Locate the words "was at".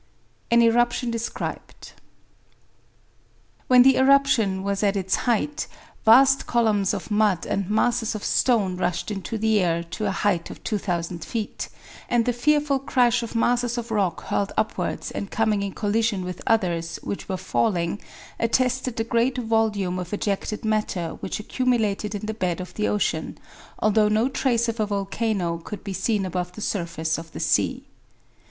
4.63-4.97